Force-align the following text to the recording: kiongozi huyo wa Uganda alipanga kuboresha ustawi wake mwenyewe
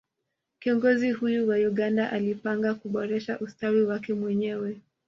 kiongozi 0.59 1.11
huyo 1.11 1.47
wa 1.47 1.55
Uganda 1.55 2.11
alipanga 2.11 2.73
kuboresha 2.73 3.39
ustawi 3.39 3.83
wake 3.83 4.13
mwenyewe 4.13 4.79